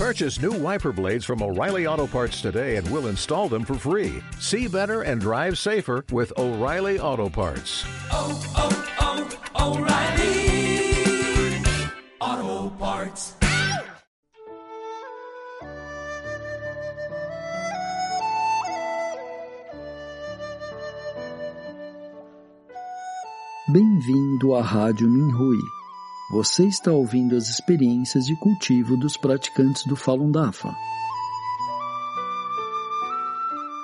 Purchase 0.00 0.40
new 0.40 0.52
wiper 0.52 0.92
blades 0.92 1.26
from 1.26 1.42
O'Reilly 1.42 1.86
Auto 1.86 2.06
Parts 2.06 2.40
today 2.40 2.76
and 2.76 2.90
we'll 2.90 3.08
install 3.08 3.50
them 3.50 3.66
for 3.66 3.74
free. 3.74 4.22
See 4.38 4.66
better 4.66 5.02
and 5.02 5.20
drive 5.20 5.58
safer 5.58 6.06
with 6.10 6.32
O'Reilly 6.38 6.98
Auto 6.98 7.28
Parts. 7.28 7.84
oh, 8.10 8.42
oh, 8.56 9.38
oh 9.58 9.76
O'Reilly 9.76 11.60
Auto 12.18 12.70
Parts. 12.78 13.34
Bem-vindo 23.70 24.54
à 24.54 24.62
Rádio 24.62 25.10
Minhui. 25.10 25.60
Você 26.30 26.66
está 26.66 26.92
ouvindo 26.92 27.34
as 27.34 27.48
experiências 27.48 28.24
de 28.24 28.36
cultivo 28.36 28.96
dos 28.96 29.16
praticantes 29.16 29.84
do 29.84 29.96
Falun 29.96 30.30
Dafa. 30.30 30.72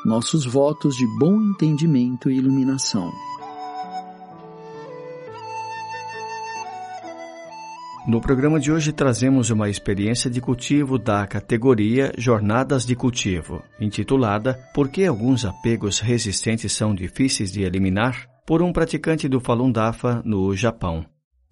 Nossos 0.04 0.46
votos 0.46 0.96
de 0.96 1.06
bom 1.18 1.42
entendimento 1.42 2.30
e 2.30 2.36
iluminação. 2.36 3.12
No 8.06 8.20
programa 8.20 8.60
de 8.60 8.70
hoje 8.70 8.92
trazemos 8.92 9.50
uma 9.50 9.68
experiência 9.68 10.30
de 10.30 10.40
cultivo 10.40 10.98
da 10.98 11.26
categoria 11.26 12.12
Jornadas 12.16 12.86
de 12.86 12.94
Cultivo, 12.94 13.60
intitulada 13.80 14.54
Por 14.72 14.88
que 14.88 15.04
alguns 15.04 15.44
apegos 15.44 15.98
resistentes 15.98 16.70
são 16.72 16.94
difíceis 16.94 17.50
de 17.50 17.62
eliminar? 17.62 18.28
por 18.46 18.62
um 18.62 18.72
praticante 18.72 19.28
do 19.28 19.40
Falun 19.40 19.72
Dafa 19.72 20.22
no 20.24 20.54
Japão. 20.54 21.04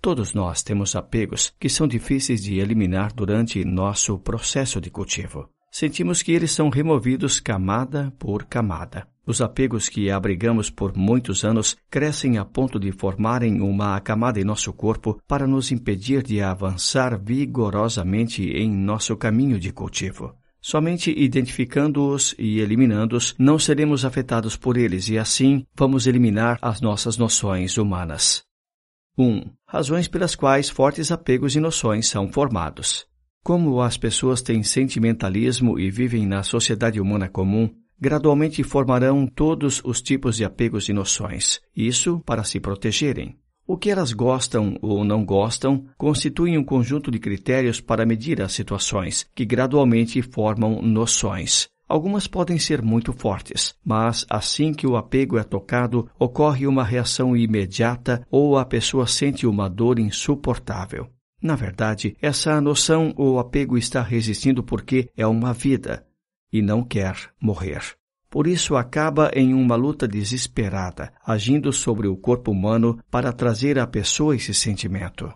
Todos 0.05 0.35
nós 0.35 0.63
temos 0.63 0.95
apegos 0.95 1.55
que 1.59 1.67
são 1.67 1.89
difíceis 1.89 2.43
de 2.43 2.59
eliminar 2.59 3.11
durante 3.15 3.65
nosso 3.65 4.19
processo 4.19 4.79
de 4.79 4.91
cultivo. 4.91 5.49
Sentimos 5.71 6.21
que 6.21 6.31
eles 6.31 6.51
são 6.51 6.69
removidos 6.69 7.41
camada 7.41 8.13
por 8.19 8.45
camada. 8.45 9.09
Os 9.27 9.41
apegos 9.41 9.89
que 9.89 10.11
abrigamos 10.11 10.69
por 10.69 10.95
muitos 10.95 11.43
anos 11.43 11.75
crescem 11.89 12.37
a 12.37 12.45
ponto 12.45 12.79
de 12.79 12.93
formarem 12.93 13.63
uma 13.63 13.99
camada 13.99 14.39
em 14.39 14.45
nosso 14.45 14.75
corpo 14.75 15.19
para 15.27 15.47
nos 15.47 15.73
impedir 15.73 16.23
de 16.23 16.43
avançar 16.43 17.19
vigorosamente 17.19 18.43
em 18.43 18.71
nosso 18.71 19.17
caminho 19.17 19.59
de 19.59 19.73
cultivo. 19.73 20.35
Somente 20.61 21.15
identificando-os 21.17 22.35
e 22.39 22.61
eliminando-os, 22.61 23.35
não 23.39 23.59
seremos 23.59 24.05
afetados 24.05 24.55
por 24.55 24.77
eles 24.77 25.09
e 25.09 25.17
assim 25.17 25.65
vamos 25.75 26.07
eliminar 26.07 26.59
as 26.61 26.83
nossas 26.83 27.17
noções 27.17 27.79
humanas. 27.79 28.45
1. 29.17 29.25
Um, 29.25 29.43
razões 29.67 30.09
pelas 30.09 30.35
quais 30.35 30.69
fortes 30.69 31.13
apegos 31.13 31.55
e 31.55 31.61
noções 31.61 32.09
são 32.09 32.31
formados. 32.33 33.07
Como 33.45 33.81
as 33.81 33.97
pessoas 33.97 34.43
têm 34.43 34.63
sentimentalismo 34.63 35.79
e 35.79 35.91
vivem 35.91 36.27
na 36.27 36.43
sociedade 36.43 37.01
humana 37.01 37.29
comum, 37.29 37.71
gradualmente 38.01 38.63
formarão 38.63 39.27
todos 39.27 39.81
os 39.85 40.03
tipos 40.03 40.37
de 40.37 40.45
apegos 40.45 40.89
e 40.89 40.93
noções, 40.93 41.61
isso 41.77 42.21
para 42.27 42.43
se 42.43 42.59
protegerem. 42.59 43.39
O 43.67 43.79
que 43.79 43.89
elas 43.89 44.13
gostam 44.13 44.77
ou 44.83 45.05
não 45.05 45.25
gostam 45.25 45.87
constitui 45.97 46.59
um 46.59 46.65
conjunto 46.65 47.11
de 47.11 47.19
critérios 47.19 47.81
para 47.81 48.05
medir 48.05 48.43
as 48.43 48.53
situações, 48.53 49.27
que 49.35 49.45
gradualmente 49.45 50.21
formam 50.21 50.83
noções. 50.83 51.69
Algumas 51.95 52.27
podem 52.27 52.59
ser 52.59 52.83
muito 52.83 53.13
fortes, 53.13 53.73
mas 53.85 54.27
assim 54.29 54.75
que 54.75 54.85
o 54.85 54.97
apego 54.97 55.39
é 55.39 55.45
tocado, 55.45 56.11
ocorre 56.19 56.67
uma 56.67 56.83
reação 56.83 57.37
imediata 57.37 58.27
ou 58.29 58.59
a 58.59 58.65
pessoa 58.65 59.07
sente 59.07 59.47
uma 59.47 59.71
dor 59.71 60.01
insuportável. 60.01 61.09
Na 61.41 61.55
verdade, 61.55 62.17
essa 62.21 62.61
noção 62.61 63.15
ou 63.17 63.39
apego 63.39 63.79
está 63.79 64.03
resistindo 64.03 64.61
porque 64.61 65.09
é 65.17 65.25
uma 65.25 65.53
vida 65.53 66.05
e 66.53 66.61
não 66.61 66.83
quer 66.83 67.15
morrer. 67.41 67.81
Por 68.29 68.49
isso 68.49 68.75
acaba 68.75 69.31
em 69.33 69.55
uma 69.55 69.77
luta 69.77 70.09
desesperada, 70.09 71.13
agindo 71.25 71.73
sobre 71.73 72.09
o 72.09 72.17
corpo 72.17 72.51
humano 72.51 72.99
para 73.09 73.33
trazer 73.33 73.79
à 73.79 73.87
pessoa 73.87 74.35
esse 74.35 74.53
sentimento. 74.53 75.33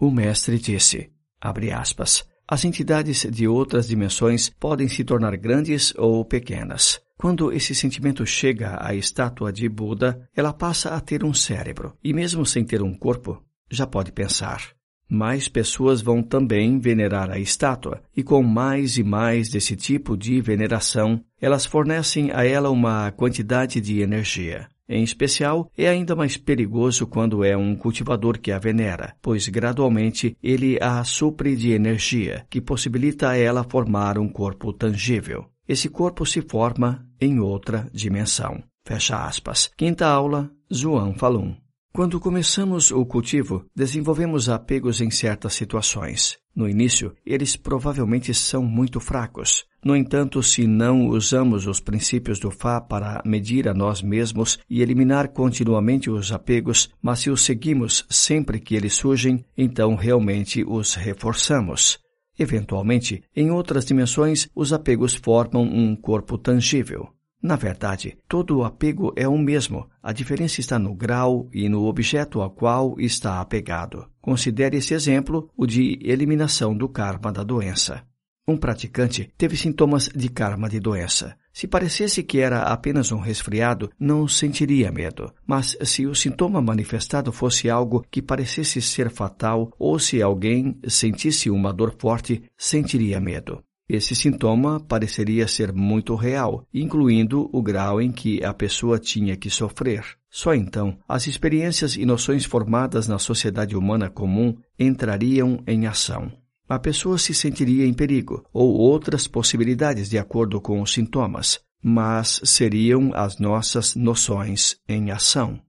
O 0.00 0.10
mestre 0.10 0.58
disse, 0.58 1.12
aspas, 1.38 2.26
as 2.48 2.64
entidades 2.64 3.26
de 3.30 3.48
outras 3.48 3.88
dimensões 3.88 4.48
podem 4.48 4.88
se 4.88 5.02
tornar 5.02 5.36
grandes 5.36 5.92
ou 5.96 6.24
pequenas. 6.24 7.00
Quando 7.18 7.52
esse 7.52 7.74
sentimento 7.74 8.24
chega 8.26 8.76
à 8.80 8.94
estátua 8.94 9.52
de 9.52 9.68
Buda, 9.68 10.28
ela 10.36 10.52
passa 10.52 10.90
a 10.90 11.00
ter 11.00 11.24
um 11.24 11.32
cérebro, 11.32 11.96
e 12.04 12.12
mesmo 12.12 12.44
sem 12.44 12.64
ter 12.64 12.82
um 12.82 12.94
corpo, 12.94 13.42
já 13.70 13.86
pode 13.86 14.12
pensar. 14.12 14.76
Mais 15.08 15.48
pessoas 15.48 16.02
vão 16.02 16.22
também 16.22 16.78
venerar 16.78 17.30
a 17.30 17.38
estátua, 17.38 18.02
e 18.16 18.22
com 18.22 18.42
mais 18.42 18.98
e 18.98 19.02
mais 19.02 19.48
desse 19.48 19.76
tipo 19.76 20.16
de 20.16 20.40
veneração, 20.40 21.24
elas 21.40 21.64
fornecem 21.64 22.30
a 22.32 22.44
ela 22.44 22.70
uma 22.70 23.10
quantidade 23.12 23.80
de 23.80 24.00
energia. 24.00 24.68
Em 24.88 25.02
especial, 25.02 25.70
é 25.76 25.88
ainda 25.88 26.14
mais 26.14 26.36
perigoso 26.36 27.06
quando 27.06 27.42
é 27.42 27.56
um 27.56 27.74
cultivador 27.74 28.38
que 28.38 28.52
a 28.52 28.58
venera, 28.58 29.16
pois 29.20 29.48
gradualmente 29.48 30.36
ele 30.42 30.78
a 30.80 31.02
supre 31.02 31.56
de 31.56 31.72
energia, 31.72 32.46
que 32.48 32.60
possibilita 32.60 33.30
a 33.30 33.36
ela 33.36 33.64
formar 33.64 34.16
um 34.16 34.28
corpo 34.28 34.72
tangível. 34.72 35.46
Esse 35.68 35.88
corpo 35.88 36.24
se 36.24 36.40
forma 36.40 37.04
em 37.20 37.40
outra 37.40 37.88
dimensão. 37.92 38.62
Fecha 38.84 39.26
aspas. 39.26 39.68
Quinta 39.76 40.06
aula, 40.06 40.48
Zhuang 40.72 41.18
Falun. 41.18 41.56
Quando 41.92 42.20
começamos 42.20 42.90
o 42.90 43.04
cultivo, 43.06 43.64
desenvolvemos 43.74 44.48
apegos 44.48 45.00
em 45.00 45.10
certas 45.10 45.54
situações. 45.54 46.38
No 46.54 46.68
início, 46.68 47.14
eles 47.24 47.56
provavelmente 47.56 48.32
são 48.34 48.62
muito 48.62 49.00
fracos. 49.00 49.64
No 49.86 49.94
entanto, 49.94 50.42
se 50.42 50.66
não 50.66 51.06
usamos 51.06 51.64
os 51.68 51.78
princípios 51.78 52.40
do 52.40 52.50
Fá 52.50 52.80
para 52.80 53.22
medir 53.24 53.68
a 53.68 53.72
nós 53.72 54.02
mesmos 54.02 54.58
e 54.68 54.82
eliminar 54.82 55.28
continuamente 55.28 56.10
os 56.10 56.32
apegos, 56.32 56.90
mas 57.00 57.20
se 57.20 57.30
os 57.30 57.42
seguimos 57.42 58.04
sempre 58.10 58.58
que 58.58 58.74
eles 58.74 58.94
surgem, 58.94 59.44
então 59.56 59.94
realmente 59.94 60.64
os 60.66 60.96
reforçamos. 60.96 62.00
Eventualmente, 62.36 63.22
em 63.32 63.52
outras 63.52 63.84
dimensões, 63.84 64.48
os 64.56 64.72
apegos 64.72 65.14
formam 65.14 65.62
um 65.62 65.94
corpo 65.94 66.36
tangível. 66.36 67.08
Na 67.40 67.54
verdade, 67.54 68.18
todo 68.26 68.64
apego 68.64 69.12
é 69.14 69.28
o 69.28 69.38
mesmo, 69.38 69.88
a 70.02 70.12
diferença 70.12 70.58
está 70.58 70.80
no 70.80 70.96
grau 70.96 71.48
e 71.52 71.68
no 71.68 71.84
objeto 71.84 72.40
ao 72.40 72.50
qual 72.50 72.96
está 72.98 73.40
apegado. 73.40 74.04
Considere 74.20 74.78
esse 74.78 74.94
exemplo, 74.94 75.48
o 75.56 75.64
de 75.64 75.96
eliminação 76.02 76.76
do 76.76 76.88
karma 76.88 77.30
da 77.30 77.44
doença. 77.44 78.02
Um 78.48 78.56
praticante 78.56 79.28
teve 79.36 79.56
sintomas 79.56 80.08
de 80.14 80.28
karma 80.28 80.68
de 80.68 80.78
doença. 80.78 81.36
Se 81.52 81.66
parecesse 81.66 82.22
que 82.22 82.38
era 82.38 82.62
apenas 82.62 83.10
um 83.10 83.18
resfriado, 83.18 83.90
não 83.98 84.28
sentiria 84.28 84.92
medo. 84.92 85.32
Mas 85.44 85.76
se 85.82 86.06
o 86.06 86.14
sintoma 86.14 86.62
manifestado 86.62 87.32
fosse 87.32 87.68
algo 87.68 88.06
que 88.08 88.22
parecesse 88.22 88.80
ser 88.80 89.10
fatal 89.10 89.72
ou 89.76 89.98
se 89.98 90.22
alguém 90.22 90.78
sentisse 90.86 91.50
uma 91.50 91.72
dor 91.72 91.96
forte, 91.98 92.44
sentiria 92.56 93.18
medo. 93.18 93.64
Esse 93.88 94.14
sintoma 94.14 94.78
pareceria 94.78 95.48
ser 95.48 95.72
muito 95.72 96.14
real, 96.14 96.64
incluindo 96.72 97.50
o 97.52 97.60
grau 97.60 98.00
em 98.00 98.12
que 98.12 98.44
a 98.44 98.54
pessoa 98.54 98.98
tinha 98.98 99.36
que 99.36 99.50
sofrer. 99.50 100.04
Só 100.30 100.54
então 100.54 100.98
as 101.08 101.26
experiências 101.26 101.96
e 101.96 102.04
noções 102.04 102.44
formadas 102.44 103.08
na 103.08 103.18
sociedade 103.18 103.76
humana 103.76 104.08
comum 104.08 104.56
entrariam 104.78 105.62
em 105.66 105.86
ação. 105.86 106.30
A 106.68 106.78
pessoa 106.78 107.16
se 107.16 107.32
sentiria 107.32 107.86
em 107.86 107.94
perigo 107.94 108.44
ou 108.52 108.74
outras 108.74 109.28
possibilidades 109.28 110.08
de 110.08 110.18
acordo 110.18 110.60
com 110.60 110.82
os 110.82 110.92
sintomas, 110.92 111.60
mas 111.82 112.40
seriam 112.44 113.12
as 113.14 113.38
nossas 113.38 113.94
noções 113.94 114.76
em 114.88 115.10
ação. 115.12 115.60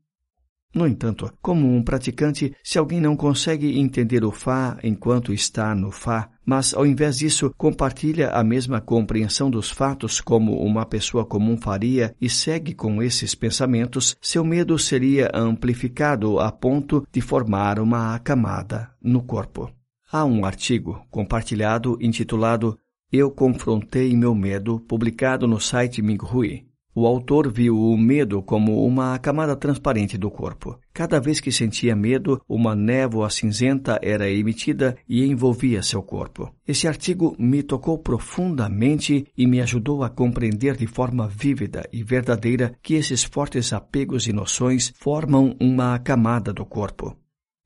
No 0.73 0.85
entanto, 0.85 1.31
como 1.41 1.71
um 1.75 1.81
praticante, 1.81 2.53
se 2.63 2.77
alguém 2.77 2.99
não 2.99 3.15
consegue 3.15 3.79
entender 3.79 4.23
o 4.23 4.31
Fá 4.31 4.77
enquanto 4.83 5.33
está 5.33 5.73
no 5.73 5.91
Fá, 5.91 6.29
mas 6.45 6.73
ao 6.73 6.85
invés 6.85 7.17
disso 7.17 7.51
compartilha 7.57 8.29
a 8.29 8.43
mesma 8.43 8.81
compreensão 8.81 9.49
dos 9.49 9.71
fatos 9.71 10.21
como 10.21 10.59
uma 10.61 10.85
pessoa 10.85 11.25
comum 11.25 11.57
faria 11.57 12.15
e 12.19 12.29
segue 12.29 12.73
com 12.73 13.01
esses 13.01 13.33
pensamentos, 13.33 14.17
seu 14.21 14.43
medo 14.43 14.77
seria 14.77 15.31
amplificado 15.33 16.39
a 16.39 16.51
ponto 16.51 17.07
de 17.11 17.21
formar 17.21 17.79
uma 17.79 18.19
camada 18.19 18.91
no 19.01 19.23
corpo. 19.23 19.76
Há 20.09 20.23
um 20.23 20.45
artigo 20.45 21.05
compartilhado 21.11 21.97
intitulado 21.99 22.79
Eu 23.11 23.29
confrontei 23.29 24.15
meu 24.15 24.33
medo, 24.33 24.79
publicado 24.79 25.45
no 25.45 25.59
site 25.59 26.01
Minghui. 26.01 26.65
O 26.95 27.05
autor 27.05 27.51
viu 27.51 27.77
o 27.77 27.97
medo 27.97 28.41
como 28.41 28.85
uma 28.85 29.19
camada 29.19 29.53
transparente 29.53 30.17
do 30.17 30.31
corpo. 30.31 30.79
Cada 30.93 31.19
vez 31.19 31.41
que 31.41 31.51
sentia 31.51 31.93
medo, 31.93 32.41
uma 32.47 32.73
névoa 32.73 33.29
cinzenta 33.29 33.99
era 34.01 34.29
emitida 34.29 34.95
e 35.09 35.25
envolvia 35.25 35.83
seu 35.83 36.01
corpo. 36.01 36.53
Esse 36.65 36.87
artigo 36.87 37.35
me 37.37 37.61
tocou 37.61 37.97
profundamente 37.97 39.27
e 39.37 39.45
me 39.45 39.59
ajudou 39.59 40.03
a 40.03 40.09
compreender 40.09 40.77
de 40.77 40.87
forma 40.87 41.27
vívida 41.27 41.85
e 41.91 42.01
verdadeira 42.01 42.73
que 42.81 42.93
esses 42.93 43.25
fortes 43.25 43.73
apegos 43.73 44.25
e 44.25 44.31
noções 44.31 44.93
formam 44.95 45.53
uma 45.59 45.99
camada 45.99 46.53
do 46.53 46.65
corpo. 46.65 47.13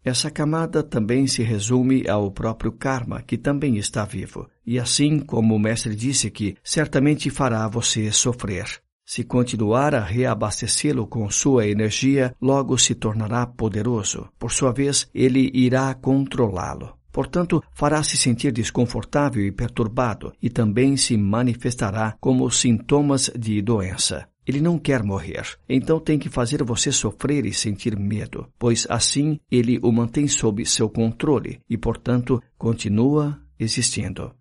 Essa 0.04 0.32
camada 0.32 0.82
também 0.82 1.28
se 1.28 1.44
resume 1.44 2.08
ao 2.10 2.32
próprio 2.32 2.72
karma, 2.72 3.22
que 3.22 3.38
também 3.38 3.78
está 3.78 4.04
vivo, 4.04 4.50
e 4.66 4.80
assim 4.80 5.20
como 5.20 5.56
o 5.56 5.60
mestre 5.60 5.96
disse 5.96 6.32
que 6.32 6.56
certamente 6.64 7.30
fará 7.30 7.68
você 7.68 8.12
sofrer. 8.12 8.66
Se 9.06 9.24
continuar 9.24 9.94
a 9.94 10.00
reabastecê-lo 10.00 11.06
com 11.06 11.30
sua 11.30 11.68
energia, 11.68 12.34
logo 12.42 12.78
se 12.78 12.96
tornará 12.96 13.46
poderoso. 13.46 14.28
Por 14.40 14.52
sua 14.52 14.72
vez, 14.72 15.08
ele 15.14 15.52
irá 15.54 15.94
controlá-lo. 15.94 16.94
Portanto, 17.12 17.62
fará-se 17.74 18.16
sentir 18.16 18.52
desconfortável 18.54 19.46
e 19.46 19.52
perturbado, 19.52 20.32
e 20.42 20.50
também 20.50 20.96
se 20.96 21.18
manifestará 21.18 22.16
como 22.22 22.50
sintomas 22.50 23.30
de 23.38 23.62
doença. 23.62 24.31
Ele 24.46 24.60
não 24.60 24.80
quer 24.80 25.04
morrer, 25.04 25.44
então 25.70 26.00
tem 26.00 26.18
que 26.18 26.30
fazer 26.30 26.64
você 26.64 26.92
sofrer 26.92 27.46
e 27.46 27.54
sentir 27.54 27.98
medo, 27.98 28.48
pois 28.58 28.88
assim 28.90 29.40
ele 29.52 29.80
o 29.84 29.92
mantém 29.92 30.28
sob 30.28 30.66
seu 30.66 30.90
controle 30.90 31.60
e, 31.70 31.78
portanto, 31.78 32.42
continua 32.58 33.40
existindo. 33.60 34.34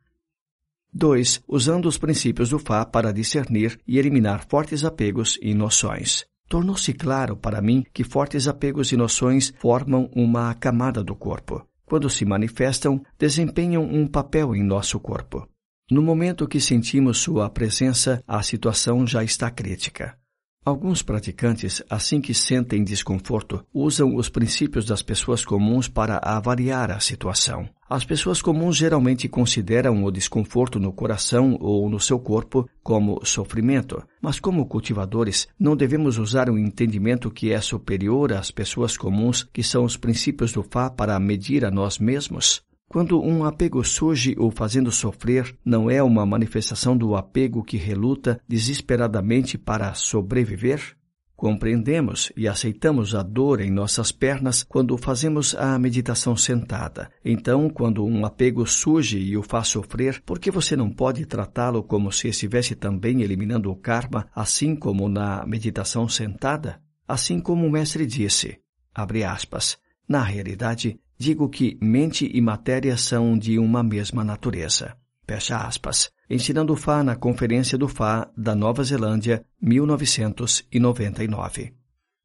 2. 0.92 1.42
Usando 1.46 1.86
os 1.86 1.98
princípios 1.98 2.48
do 2.48 2.58
Fá 2.58 2.84
para 2.84 3.12
discernir 3.12 3.78
e 3.86 3.98
eliminar 3.98 4.46
fortes 4.48 4.84
apegos 4.84 5.38
e 5.40 5.54
noções. 5.54 6.24
Tornou-se 6.48 6.92
claro 6.92 7.36
para 7.36 7.62
mim 7.62 7.84
que 7.92 8.02
fortes 8.02 8.48
apegos 8.48 8.90
e 8.90 8.96
noções 8.96 9.52
formam 9.60 10.10
uma 10.16 10.52
camada 10.54 11.04
do 11.04 11.14
corpo. 11.14 11.64
Quando 11.84 12.10
se 12.10 12.24
manifestam, 12.24 13.00
desempenham 13.18 13.84
um 13.84 14.06
papel 14.06 14.54
em 14.56 14.62
nosso 14.62 14.98
corpo. 14.98 15.48
No 15.90 16.02
momento 16.02 16.46
que 16.46 16.60
sentimos 16.60 17.18
sua 17.18 17.50
presença, 17.50 18.22
a 18.24 18.40
situação 18.44 19.04
já 19.04 19.24
está 19.24 19.50
crítica. 19.50 20.16
Alguns 20.64 21.02
praticantes, 21.02 21.82
assim 21.90 22.20
que 22.20 22.32
sentem 22.32 22.84
desconforto, 22.84 23.64
usam 23.74 24.14
os 24.14 24.28
princípios 24.28 24.84
das 24.84 25.02
pessoas 25.02 25.44
comuns 25.44 25.88
para 25.88 26.20
avaliar 26.22 26.92
a 26.92 27.00
situação. 27.00 27.68
As 27.88 28.04
pessoas 28.04 28.40
comuns 28.40 28.76
geralmente 28.76 29.28
consideram 29.28 30.04
o 30.04 30.12
desconforto 30.12 30.78
no 30.78 30.92
coração 30.92 31.56
ou 31.60 31.90
no 31.90 31.98
seu 31.98 32.20
corpo 32.20 32.68
como 32.84 33.20
sofrimento, 33.24 34.00
mas 34.22 34.38
como 34.38 34.66
cultivadores 34.66 35.48
não 35.58 35.74
devemos 35.74 36.18
usar 36.18 36.48
um 36.48 36.58
entendimento 36.58 37.32
que 37.32 37.50
é 37.50 37.60
superior 37.60 38.32
às 38.32 38.52
pessoas 38.52 38.96
comuns, 38.96 39.42
que 39.42 39.64
são 39.64 39.82
os 39.82 39.96
princípios 39.96 40.52
do 40.52 40.62
Fá, 40.62 40.88
para 40.88 41.18
medir 41.18 41.64
a 41.64 41.70
nós 41.70 41.98
mesmos. 41.98 42.62
Quando 42.92 43.22
um 43.22 43.44
apego 43.44 43.84
surge 43.84 44.34
o 44.36 44.50
fazendo 44.50 44.90
sofrer, 44.90 45.56
não 45.64 45.88
é 45.88 46.02
uma 46.02 46.26
manifestação 46.26 46.96
do 46.96 47.14
apego 47.14 47.62
que 47.62 47.76
reluta 47.76 48.40
desesperadamente 48.48 49.56
para 49.56 49.94
sobreviver? 49.94 50.96
Compreendemos 51.36 52.32
e 52.36 52.48
aceitamos 52.48 53.14
a 53.14 53.22
dor 53.22 53.60
em 53.60 53.70
nossas 53.70 54.10
pernas 54.10 54.64
quando 54.64 54.98
fazemos 54.98 55.54
a 55.54 55.78
meditação 55.78 56.36
sentada. 56.36 57.12
Então, 57.24 57.70
quando 57.70 58.04
um 58.04 58.26
apego 58.26 58.66
surge 58.66 59.20
e 59.20 59.36
o 59.36 59.42
faz 59.44 59.68
sofrer, 59.68 60.20
por 60.26 60.40
que 60.40 60.50
você 60.50 60.74
não 60.74 60.90
pode 60.90 61.24
tratá-lo 61.26 61.84
como 61.84 62.10
se 62.10 62.26
estivesse 62.26 62.74
também 62.74 63.22
eliminando 63.22 63.70
o 63.70 63.76
karma, 63.76 64.26
assim 64.34 64.74
como 64.74 65.08
na 65.08 65.46
meditação 65.46 66.08
sentada? 66.08 66.82
Assim 67.06 67.38
como 67.38 67.64
o 67.64 67.70
mestre 67.70 68.04
disse, 68.04 68.58
abre 68.92 69.22
aspas, 69.22 69.78
na 70.08 70.24
realidade, 70.24 70.98
digo 71.20 71.48
que 71.50 71.76
mente 71.82 72.30
e 72.32 72.40
matéria 72.40 72.96
são 72.96 73.36
de 73.38 73.58
uma 73.58 73.82
mesma 73.82 74.24
natureza. 74.24 74.96
Fecha 75.28 75.58
aspas. 75.58 76.10
Ensinando 76.30 76.74
Fá 76.74 77.04
na 77.04 77.14
Conferência 77.14 77.76
do 77.76 77.86
Fá 77.86 78.30
da 78.34 78.54
Nova 78.54 78.82
Zelândia, 78.82 79.44
1999. 79.60 81.74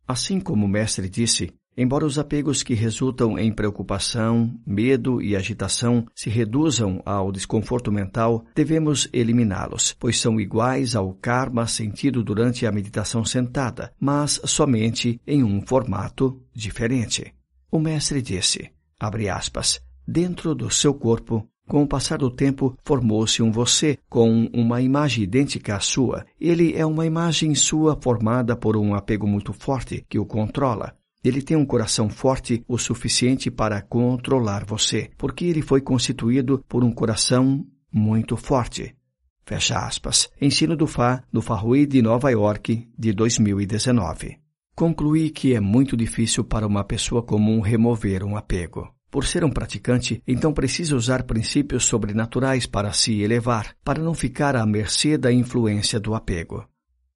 Assim 0.08 0.40
como 0.40 0.66
o 0.66 0.70
mestre 0.70 1.10
disse, 1.10 1.52
embora 1.76 2.06
os 2.06 2.18
apegos 2.18 2.64
que 2.64 2.74
resultam 2.74 3.38
em 3.38 3.52
preocupação, 3.52 4.58
medo 4.66 5.22
e 5.22 5.36
agitação 5.36 6.08
se 6.16 6.30
reduzam 6.30 7.02
ao 7.06 7.34
desconforto 7.34 7.92
mental, 7.92 8.46
devemos 8.56 9.10
eliminá-los, 9.12 9.94
pois 10.00 10.22
são 10.22 10.40
iguais 10.40 10.96
ao 10.96 11.14
karma 11.14 11.68
sentido 11.68 12.24
durante 12.24 12.66
a 12.66 12.72
meditação 12.72 13.26
sentada, 13.26 13.92
mas 14.00 14.40
somente 14.46 15.20
em 15.28 15.44
um 15.44 15.62
formato 15.62 16.42
diferente. 16.54 17.34
O 17.70 17.78
mestre 17.78 18.22
disse: 18.22 18.74
abre 19.00 19.30
aspas, 19.30 19.82
dentro 20.08 20.54
do 20.56 20.70
seu 20.70 20.94
corpo, 20.94 21.48
com 21.68 21.82
o 21.82 21.88
passar 21.88 22.20
do 22.20 22.30
tempo, 22.30 22.78
formou-se 22.84 23.42
um 23.42 23.52
você 23.52 23.98
com 24.08 24.48
uma 24.54 24.82
imagem 24.82 25.24
idêntica 25.24 25.76
à 25.76 25.80
sua. 25.80 26.26
Ele 26.40 26.76
é 26.76 26.86
uma 26.86 27.06
imagem 27.06 27.56
sua 27.56 28.00
formada 28.00 28.56
por 28.56 28.78
um 28.78 28.94
apego 28.94 29.28
muito 29.28 29.52
forte 29.52 30.06
que 30.08 30.20
o 30.20 30.26
controla. 30.26 30.96
Ele 31.24 31.42
tem 31.42 31.58
um 31.58 31.66
coração 31.66 32.08
forte 32.08 32.64
o 32.68 32.78
suficiente 32.78 33.50
para 33.50 33.82
controlar 33.82 34.64
você, 34.64 35.10
porque 35.18 35.46
ele 35.46 35.64
foi 35.64 35.82
constituído 35.82 36.64
por 36.70 36.84
um 36.84 36.92
coração 36.92 37.66
muito 37.92 38.38
forte. 38.38 38.96
Fecha 39.44 39.80
aspas. 39.80 40.30
Ensino 40.40 40.76
do 40.76 40.86
Fá, 40.86 41.24
no 41.34 41.42
Farrui 41.42 41.88
de 41.88 42.00
Nova 42.02 42.30
York, 42.30 42.88
de 42.98 43.12
2019. 43.12 44.45
Concluí 44.76 45.30
que 45.30 45.54
é 45.56 45.62
muito 45.62 45.96
difícil 45.96 46.44
para 46.44 46.68
uma 46.68 46.84
pessoa 46.84 47.24
comum 47.24 47.62
remover 47.62 48.26
um 48.26 48.36
apego. 48.36 48.94
Por 49.10 49.26
ser 49.26 49.46
um 49.46 49.50
praticante, 49.50 50.22
então 50.28 50.52
precisa 50.52 50.98
usar 50.98 51.24
princípios 51.24 51.86
sobrenaturais 51.86 52.66
para 52.66 52.92
se 52.92 53.22
elevar, 53.22 53.74
para 53.86 54.04
não 54.04 54.14
ficar 54.14 54.54
à 54.58 54.66
mercê 54.66 55.18
da 55.18 55.32
influência 55.32 55.98
do 55.98 56.14
apego. 56.14 56.68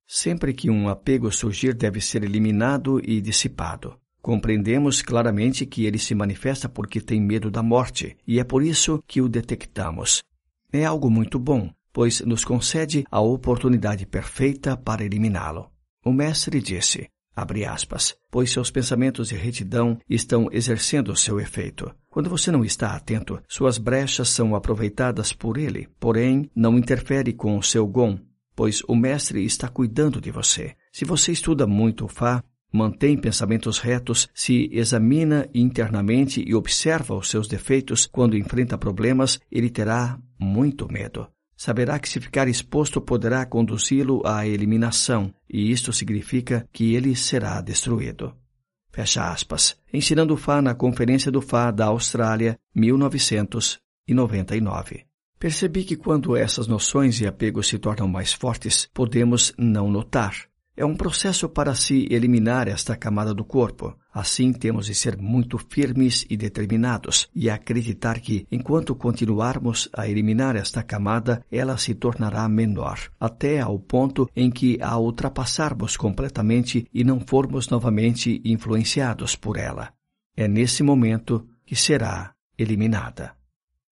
Sempre 0.08 0.54
que 0.54 0.70
um 0.70 0.88
apego 0.88 1.30
surgir, 1.34 1.74
deve 1.74 2.00
ser 2.00 2.24
eliminado 2.24 3.02
e 3.04 3.20
dissipado. 3.20 3.98
Compreendemos 4.22 5.02
claramente 5.02 5.66
que 5.66 5.84
ele 5.84 6.00
se 6.00 6.16
manifesta 6.16 6.70
porque 6.70 7.02
tem 7.02 7.22
medo 7.22 7.52
da 7.52 7.62
morte, 7.62 8.16
e 8.26 8.40
é 8.40 8.44
por 8.46 8.64
isso 8.64 9.04
que 9.06 9.20
o 9.22 9.28
detectamos. 9.28 10.24
É 10.72 10.86
algo 10.86 11.12
muito 11.12 11.38
bom, 11.38 11.70
pois 11.92 12.22
nos 12.22 12.46
concede 12.46 13.04
a 13.12 13.20
oportunidade 13.20 14.06
perfeita 14.06 14.78
para 14.78 15.04
eliminá-lo. 15.04 15.70
O 16.06 16.14
Mestre 16.14 16.62
disse: 16.62 17.10
abre 17.40 17.66
aspas, 17.66 18.16
pois 18.30 18.52
seus 18.52 18.70
pensamentos 18.70 19.30
de 19.30 19.36
retidão 19.36 19.98
estão 20.10 20.48
exercendo 20.52 21.16
seu 21.16 21.40
efeito. 21.40 21.92
Quando 22.10 22.30
você 22.30 22.52
não 22.52 22.64
está 22.66 22.96
atento, 22.96 23.42
suas 23.48 23.78
brechas 23.78 24.30
são 24.30 24.56
aproveitadas 24.56 25.32
por 25.32 25.58
ele, 25.58 25.88
porém 26.00 26.50
não 26.56 26.78
interfere 26.78 27.34
com 27.34 27.58
o 27.58 27.64
seu 27.64 27.88
gom, 27.88 28.20
pois 28.56 28.82
o 28.88 28.96
mestre 28.96 29.44
está 29.46 29.68
cuidando 29.68 30.20
de 30.20 30.32
você. 30.32 30.76
Se 30.92 31.06
você 31.06 31.32
estuda 31.32 31.66
muito 31.66 32.06
o 32.06 32.10
Fá, 32.10 32.44
mantém 32.72 33.18
pensamentos 33.18 33.80
retos, 33.80 34.28
se 34.34 34.70
examina 34.72 35.48
internamente 35.54 36.44
e 36.46 36.54
observa 36.54 37.16
os 37.16 37.30
seus 37.30 37.48
defeitos 37.48 38.06
quando 38.06 38.38
enfrenta 38.38 38.78
problemas, 38.78 39.40
ele 39.52 39.70
terá 39.70 40.20
muito 40.40 40.92
medo 40.92 41.28
saberá 41.60 42.00
que 42.00 42.08
se 42.08 42.22
ficar 42.22 42.48
exposto 42.48 43.02
poderá 43.02 43.46
conduzi-lo 43.46 44.26
à 44.26 44.48
eliminação, 44.48 45.34
e 45.50 45.70
isto 45.70 45.92
significa 45.92 46.66
que 46.72 46.96
ele 46.96 47.14
será 47.18 47.60
destruído. 47.60 48.34
Fecha 48.90 49.30
aspas. 49.30 49.78
Ensinando 49.94 50.38
Fá 50.38 50.62
na 50.62 50.74
Conferência 50.74 51.30
do 51.30 51.42
Fá 51.42 51.70
da 51.70 51.88
Austrália, 51.88 52.58
1999. 52.74 55.06
Percebi 55.38 55.84
que 55.84 55.98
quando 55.98 56.38
essas 56.38 56.66
noções 56.66 57.20
e 57.20 57.28
apegos 57.28 57.68
se 57.68 57.78
tornam 57.78 58.08
mais 58.08 58.32
fortes, 58.32 58.90
podemos 58.94 59.54
não 59.58 59.92
notar. 59.92 60.46
É 60.78 60.86
um 60.86 60.96
processo 60.96 61.50
para 61.50 61.76
se 61.76 62.08
eliminar 62.10 62.70
esta 62.70 62.96
camada 62.96 63.34
do 63.34 63.44
corpo. 63.44 63.94
Assim, 64.12 64.52
temos 64.52 64.88
de 64.88 64.96
ser 64.96 65.18
muito 65.18 65.58
firmes 65.58 66.26
e 66.30 66.36
determinados 66.36 67.30
e 67.34 67.50
acreditar 67.50 68.20
que, 68.20 68.48
enquanto 68.52 68.96
continuarmos 68.96 69.88
a 69.94 70.08
eliminar 70.08 70.56
esta 70.56 70.82
camada, 70.82 71.46
ela 71.52 71.78
se 71.78 71.94
tornará 71.94 72.50
menor, 72.50 73.00
até 73.20 73.60
ao 73.60 73.78
ponto 73.80 74.28
em 74.36 74.50
que 74.50 74.80
a 74.82 74.98
ultrapassarmos 74.98 75.96
completamente 75.96 76.88
e 76.92 77.04
não 77.04 77.20
formos 77.20 77.70
novamente 77.70 78.42
influenciados 78.44 79.36
por 79.36 79.58
ela. 79.58 79.94
É 80.36 80.48
nesse 80.48 80.82
momento 80.82 81.48
que 81.66 81.76
será 81.76 82.34
eliminada. 82.58 83.36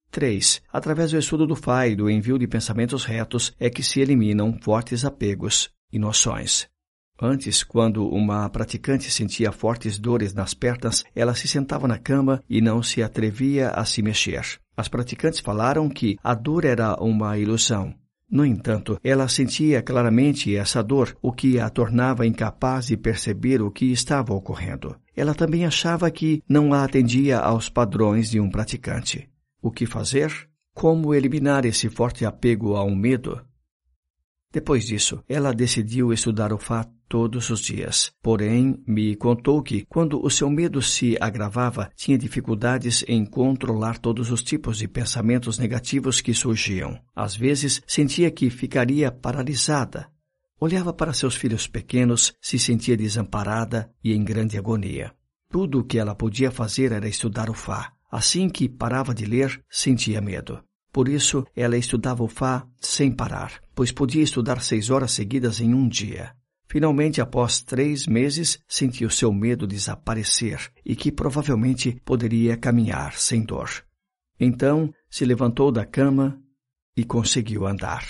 3. 0.09 0.63
Através 0.71 1.11
do 1.11 1.19
estudo 1.19 1.45
do 1.45 1.55
Fá 1.55 1.87
e 1.87 1.95
do 1.95 2.09
envio 2.09 2.39
de 2.39 2.47
pensamentos 2.47 3.05
retos 3.05 3.53
é 3.59 3.69
que 3.69 3.83
se 3.83 3.99
eliminam 3.99 4.57
fortes 4.61 5.05
apegos 5.05 5.69
e 5.91 5.99
noções. 5.99 6.67
Antes, 7.19 7.63
quando 7.63 8.07
uma 8.07 8.47
praticante 8.49 9.09
sentia 9.09 9.51
fortes 9.51 9.97
dores 9.97 10.33
nas 10.33 10.53
pernas, 10.53 11.03
ela 11.15 11.33
se 11.33 11.47
sentava 11.47 11.87
na 11.87 11.97
cama 11.97 12.43
e 12.47 12.61
não 12.61 12.83
se 12.83 13.01
atrevia 13.01 13.69
a 13.69 13.83
se 13.85 14.01
mexer. 14.03 14.59
As 14.75 14.87
praticantes 14.87 15.39
falaram 15.39 15.89
que 15.89 16.17
a 16.23 16.35
dor 16.35 16.63
era 16.63 16.95
uma 17.01 17.37
ilusão. 17.37 17.93
No 18.29 18.45
entanto, 18.45 18.99
ela 19.03 19.27
sentia 19.29 19.81
claramente 19.81 20.55
essa 20.55 20.83
dor, 20.83 21.17
o 21.21 21.31
que 21.31 21.59
a 21.59 21.69
tornava 21.69 22.27
incapaz 22.27 22.87
de 22.87 22.97
perceber 22.97 23.61
o 23.61 23.71
que 23.71 23.91
estava 23.91 24.33
ocorrendo. 24.33 24.95
Ela 25.15 25.33
também 25.33 25.65
achava 25.65 26.11
que 26.11 26.43
não 26.47 26.73
a 26.73 26.83
atendia 26.83 27.39
aos 27.39 27.69
padrões 27.69 28.29
de 28.29 28.39
um 28.39 28.49
praticante. 28.49 29.29
O 29.61 29.71
que 29.71 29.85
fazer? 29.85 30.31
Como 30.73 31.15
eliminar 31.15 31.65
esse 31.65 31.89
forte 31.89 32.25
apego 32.25 32.75
ao 32.75 32.93
medo? 32.93 33.41
Depois 34.57 34.87
disso, 34.87 35.23
ela 35.29 35.53
decidiu 35.53 36.11
estudar 36.11 36.51
o 36.51 36.57
Fá 36.57 36.83
todos 37.07 37.51
os 37.51 37.59
dias. 37.59 38.11
Porém, 38.23 38.83
me 38.87 39.15
contou 39.15 39.61
que, 39.61 39.85
quando 39.87 40.19
o 40.25 40.31
seu 40.31 40.49
medo 40.49 40.81
se 40.81 41.15
agravava, 41.21 41.91
tinha 41.95 42.17
dificuldades 42.17 43.05
em 43.07 43.23
controlar 43.23 43.99
todos 43.99 44.31
os 44.31 44.41
tipos 44.41 44.79
de 44.79 44.87
pensamentos 44.87 45.59
negativos 45.59 46.21
que 46.21 46.33
surgiam. 46.33 46.99
Às 47.15 47.35
vezes, 47.35 47.83
sentia 47.85 48.31
que 48.31 48.49
ficaria 48.49 49.11
paralisada. 49.11 50.09
Olhava 50.59 50.91
para 50.91 51.13
seus 51.13 51.35
filhos 51.35 51.67
pequenos, 51.67 52.33
se 52.41 52.57
sentia 52.57 52.97
desamparada 52.97 53.91
e 54.03 54.11
em 54.11 54.23
grande 54.23 54.57
agonia. 54.57 55.13
Tudo 55.51 55.81
o 55.81 55.83
que 55.83 55.99
ela 55.99 56.15
podia 56.15 56.49
fazer 56.49 56.91
era 56.91 57.07
estudar 57.07 57.47
o 57.47 57.53
Fá. 57.53 57.93
Assim 58.11 58.49
que 58.49 58.67
parava 58.67 59.13
de 59.13 59.23
ler, 59.23 59.63
sentia 59.69 60.19
medo. 60.19 60.63
Por 60.97 61.07
isso, 61.07 61.45
ela 61.55 61.77
estudava 61.77 62.23
o 62.23 62.27
Fá 62.27 62.65
sem 62.81 63.11
parar, 63.11 63.61
pois 63.75 63.91
podia 63.91 64.23
estudar 64.23 64.59
seis 64.63 64.89
horas 64.89 65.11
seguidas 65.11 65.61
em 65.61 65.71
um 65.71 65.87
dia. 65.87 66.33
Finalmente, 66.67 67.21
após 67.21 67.61
três 67.61 68.07
meses, 68.07 68.57
sentiu 68.67 69.07
seu 69.11 69.31
medo 69.31 69.67
desaparecer 69.67 70.71
e 70.83 70.95
que 70.95 71.11
provavelmente 71.11 72.01
poderia 72.03 72.57
caminhar 72.57 73.13
sem 73.13 73.43
dor. 73.43 73.69
Então, 74.39 74.91
se 75.07 75.23
levantou 75.23 75.71
da 75.71 75.85
cama 75.85 76.41
e 76.97 77.03
conseguiu 77.03 77.67
andar. 77.67 78.03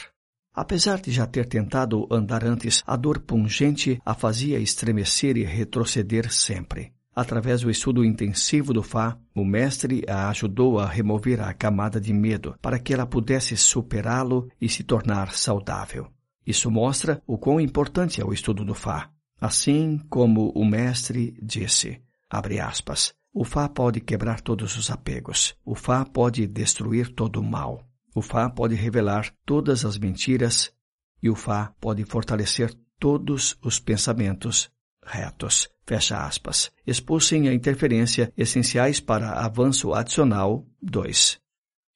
Apesar 0.54 1.02
de 1.02 1.12
já 1.12 1.28
ter 1.28 1.46
tentado 1.46 2.08
andar 2.10 2.46
antes, 2.46 2.82
a 2.88 2.96
dor 2.96 3.20
pungente 3.20 4.00
a 4.06 4.14
fazia 4.14 4.62
estremecer 4.62 5.36
e 5.36 5.44
retroceder 5.44 6.32
sempre. 6.32 6.94
Através 7.18 7.62
do 7.62 7.72
estudo 7.72 8.06
intensivo 8.06 8.72
do 8.72 8.84
Fá, 8.84 9.18
o 9.34 9.44
mestre 9.44 10.04
a 10.08 10.30
ajudou 10.30 10.78
a 10.78 10.86
remover 10.86 11.42
a 11.42 11.52
camada 11.52 12.00
de 12.00 12.14
medo 12.14 12.56
para 12.62 12.78
que 12.78 12.94
ela 12.94 13.08
pudesse 13.08 13.58
superá-lo 13.58 14.48
e 14.62 14.70
se 14.70 14.84
tornar 14.84 15.32
saudável. 15.32 16.12
Isso 16.46 16.70
mostra 16.70 17.20
o 17.26 17.36
quão 17.36 17.60
importante 17.60 18.22
é 18.22 18.24
o 18.24 18.32
estudo 18.32 18.64
do 18.64 18.76
Fá. 18.76 19.10
Assim 19.42 19.98
como 20.12 20.52
o 20.52 20.64
mestre 20.64 21.36
disse, 21.42 22.00
abre 22.30 22.60
aspas, 22.60 23.16
o 23.34 23.44
Fá 23.44 23.68
pode 23.68 24.00
quebrar 24.00 24.40
todos 24.40 24.78
os 24.78 24.92
apegos. 24.92 25.56
O 25.66 25.74
Fá 25.74 26.06
pode 26.06 26.46
destruir 26.46 27.12
todo 27.16 27.38
o 27.38 27.44
mal. 27.44 27.84
O 28.14 28.22
Fá 28.22 28.48
pode 28.48 28.76
revelar 28.76 29.34
todas 29.44 29.84
as 29.86 29.98
mentiras 29.98 30.72
e 31.20 31.32
o 31.32 31.36
Fá 31.36 31.74
pode 31.82 32.06
fortalecer 32.06 32.72
todos 33.00 33.58
os 33.64 33.80
pensamentos 33.80 34.70
retos. 35.08 35.70
Fecha 35.86 36.26
aspas. 36.26 36.70
Expulsem 36.86 37.48
a 37.48 37.54
interferência 37.54 38.32
essenciais 38.38 39.00
para 39.00 39.32
avanço 39.32 39.94
adicional 39.94 40.68
2. 40.82 41.40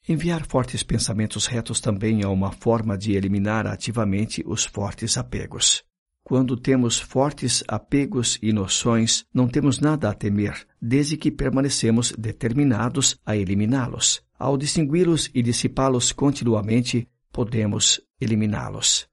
Enviar 0.08 0.46
fortes 0.48 0.82
pensamentos 0.82 1.46
retos 1.46 1.80
também 1.80 2.24
é 2.24 2.27
uma 2.27 2.51
forma 2.51 2.98
de 2.98 3.12
eliminar 3.13 3.68
ativamente 3.68 4.44
os 4.48 4.65
fortes 4.65 5.18
apegos. 5.18 5.84
Quando 6.24 6.56
temos 6.56 7.00
fortes 7.00 7.63
apegos 7.68 8.39
e 8.41 8.53
noções, 8.53 9.25
não 9.34 9.48
temos 9.48 9.80
nada 9.80 10.10
a 10.10 10.13
temer, 10.13 10.65
desde 10.82 11.18
que 11.18 11.30
permanecemos 11.30 12.13
determinados 12.18 13.20
a 13.25 13.36
eliminá-los. 13.36 14.24
Ao 14.39 14.58
distingui-los 14.58 15.30
e 15.34 15.41
dissipá-los 15.41 16.12
continuamente, 16.13 17.08
podemos 17.32 18.01
eliminá-los. 18.20 19.11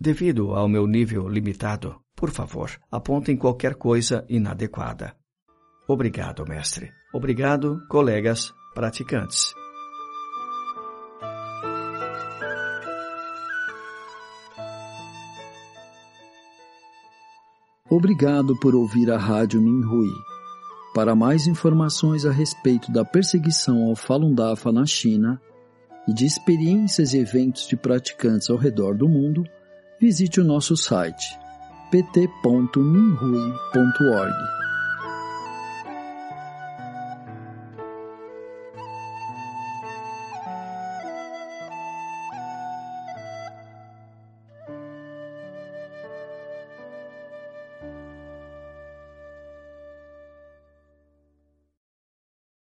Devido 0.00 0.54
ao 0.54 0.68
meu 0.68 0.86
nível 0.86 1.28
limitado, 1.28 1.96
por 2.14 2.30
favor, 2.30 2.70
apontem 2.88 3.36
qualquer 3.36 3.74
coisa 3.74 4.24
inadequada. 4.28 5.16
Obrigado, 5.88 6.44
mestre. 6.46 6.92
Obrigado, 7.12 7.80
colegas 7.88 8.52
praticantes. 8.74 9.52
Obrigado 17.90 18.54
por 18.60 18.76
ouvir 18.76 19.10
a 19.10 19.18
Rádio 19.18 19.60
Minhui. 19.60 20.12
Para 20.94 21.16
mais 21.16 21.48
informações 21.48 22.24
a 22.24 22.30
respeito 22.30 22.92
da 22.92 23.04
perseguição 23.04 23.84
ao 23.84 23.96
Falun 23.96 24.32
Dafa 24.32 24.70
na 24.70 24.86
China 24.86 25.40
e 26.06 26.14
de 26.14 26.24
experiências 26.24 27.14
e 27.14 27.18
eventos 27.18 27.66
de 27.66 27.76
praticantes 27.76 28.48
ao 28.48 28.56
redor 28.56 28.96
do 28.96 29.08
mundo, 29.08 29.42
visite 30.00 30.40
o 30.40 30.44
nosso 30.44 30.76
site 30.76 31.36
pt.minhui.org. 31.90 34.57